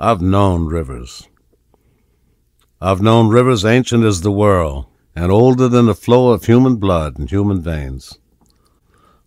[0.00, 1.28] I've known rivers.
[2.80, 4.86] I've known rivers ancient as the world
[5.16, 8.16] and older than the flow of human blood and human veins.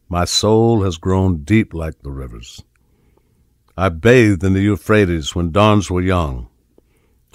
[0.08, 2.64] My soul has grown deep like the rivers.
[3.76, 6.48] I bathed in the Euphrates when dawns were young.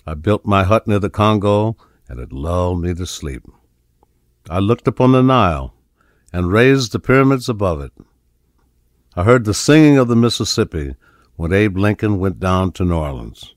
[0.06, 1.76] I built my hut near the Congo,
[2.08, 3.42] and it lulled me to sleep.
[4.48, 5.74] I looked upon the Nile
[6.32, 7.92] and raised the pyramids above it.
[9.14, 10.94] I heard the singing of the Mississippi
[11.36, 13.54] when Abe Lincoln went down to New Orleans,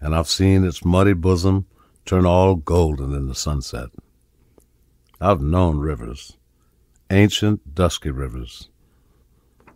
[0.00, 1.66] and I've seen its muddy bosom
[2.04, 3.90] turn all golden in the sunset.
[5.20, 6.36] I've known rivers,
[7.10, 8.68] ancient, dusky rivers.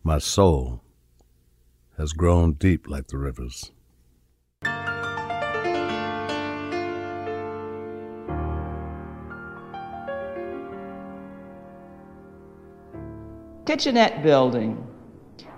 [0.02, 0.82] My soul
[1.96, 3.70] has grown deep like the rivers.
[13.64, 14.93] Kitchenette building.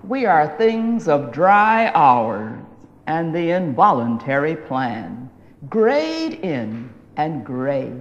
[0.09, 2.62] We are things of dry hours
[3.09, 5.29] and the involuntary plan.
[5.69, 7.93] Grayed in and gray.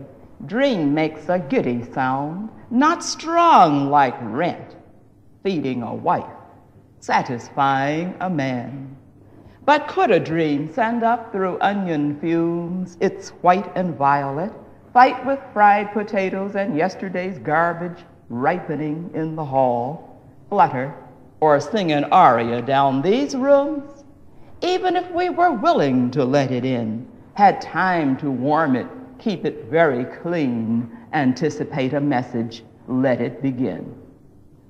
[0.45, 4.75] Dream makes a giddy sound, not strong like rent,
[5.41, 6.29] feeding a wife,
[6.99, 8.95] satisfying a man.
[9.65, 14.53] But could a dream send up through onion fumes its white and violet,
[14.93, 20.93] fight with fried potatoes and yesterday's garbage ripening in the hall, flutter,
[21.39, 24.03] or sing an aria down these rooms?
[24.61, 28.87] Even if we were willing to let it in, had time to warm it,
[29.19, 33.95] keep it very clean, anticipate a message, let it begin.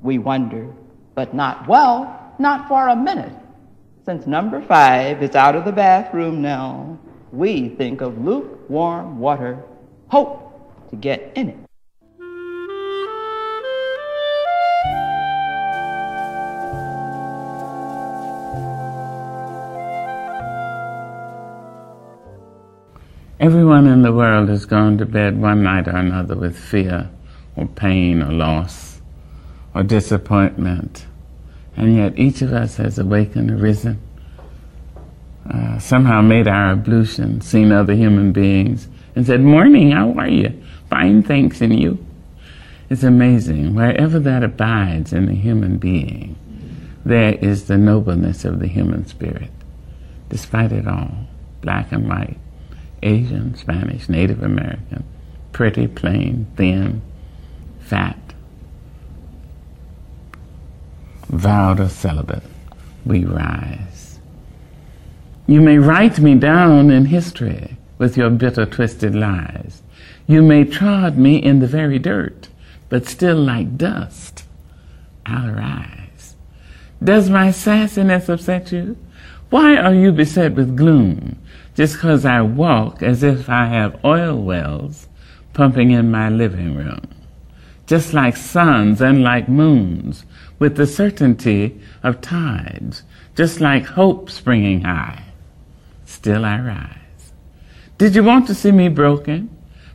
[0.02, 0.68] We wonder,
[1.14, 3.34] but not well, not for a minute.
[4.06, 6.98] Since number five is out of the bathroom now,
[7.32, 9.64] we think of lukewarm water,
[10.10, 11.65] hope to get in it.
[23.38, 27.10] Everyone in the world has gone to bed one night or another with fear
[27.58, 29.02] or pain or loss
[29.74, 31.06] or disappointment.
[31.76, 34.00] And yet each of us has awakened, arisen,
[35.50, 38.88] uh, somehow made our ablution, seen other human beings,
[39.18, 40.64] and said, Morning, how are you?
[40.90, 42.04] Fine, thanks, and you?
[42.90, 43.76] It's amazing.
[43.76, 46.38] Wherever that abides in the human being,
[47.04, 49.52] there is the nobleness of the human spirit,
[50.30, 51.28] despite it all,
[51.62, 52.38] black and white
[53.06, 55.04] Asian, Spanish, Native American,
[55.54, 57.02] pretty, plain, thin,
[57.80, 58.18] fat,
[61.30, 62.44] vowed or celibate,
[63.06, 64.20] we rise.
[65.48, 69.84] You may write me down in history with your bitter, twisted lies.
[70.28, 72.50] You may trod me in the very dirt,
[72.90, 74.44] but still like dust,
[75.26, 76.36] I'll rise.
[77.04, 78.98] Does my sassiness upset you?
[79.50, 81.38] Why are you beset with gloom?
[81.76, 85.08] just because I walk as if I have oil wells
[85.54, 87.10] pumping in my living room,
[87.86, 90.26] just like suns and like moons,
[90.58, 93.04] with the certainty of tides,
[93.36, 95.24] just like hope springing high.
[96.06, 97.34] Still I rise.
[97.98, 99.50] Did you want to see me broken?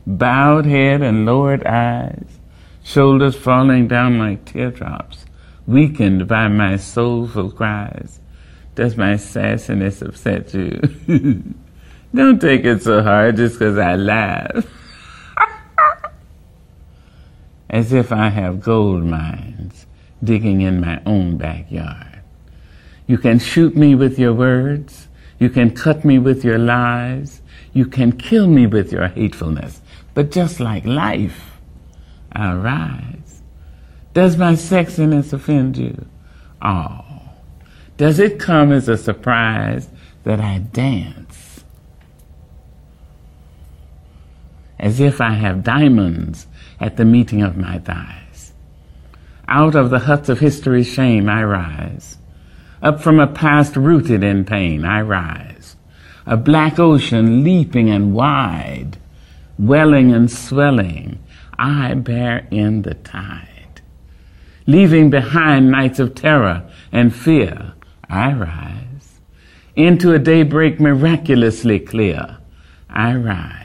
[0.05, 2.39] Bowed head and lowered eyes,
[2.83, 5.25] shoulders falling down like teardrops,
[5.65, 8.20] weakened by my soulful cries.
[8.81, 10.81] Does my sassiness upset you?
[12.15, 14.65] Don't take it so hard just because I laugh.
[17.69, 19.85] As if I have gold mines
[20.23, 22.23] digging in my own backyard.
[23.05, 25.09] You can shoot me with your words.
[25.37, 27.43] You can cut me with your lies.
[27.73, 29.79] You can kill me with your hatefulness.
[30.15, 31.59] But just like life,
[32.31, 33.43] I'll rise.
[34.15, 36.07] Does my sexiness offend you?
[36.63, 37.10] Oh.
[38.01, 39.87] Does it come as a surprise
[40.23, 41.63] that I dance?
[44.79, 46.47] as if I have diamonds
[46.79, 48.53] at the meeting of my thighs.
[49.47, 52.17] Out of the huts of history's shame I rise.
[52.81, 55.75] Up from a past rooted in pain I rise.
[56.25, 58.97] A black ocean leaping and wide,
[59.59, 61.19] welling and swelling,
[61.59, 63.81] I bear in the tide.
[64.65, 67.75] Leaving behind nights of terror and fear,
[68.11, 69.19] I rise.
[69.75, 72.37] Into a daybreak miraculously clear,
[72.89, 73.61] I rise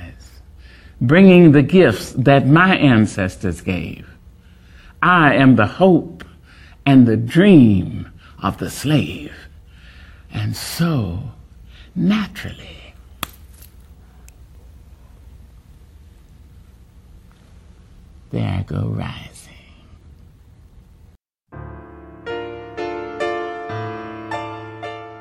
[1.00, 4.08] bringing the gifts that my ancestors gave.
[5.02, 6.24] I am the hope
[6.86, 8.10] and the dream
[8.42, 9.34] of the slave.
[10.32, 11.32] And so,
[11.94, 12.94] naturally,
[18.30, 19.45] there I go rising.